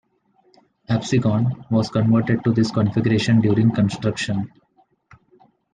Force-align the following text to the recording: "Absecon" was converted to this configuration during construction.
"Absecon" 0.89 1.63
was 1.69 1.91
converted 1.91 2.43
to 2.43 2.51
this 2.51 2.71
configuration 2.71 3.39
during 3.39 3.69
construction. 3.69 4.51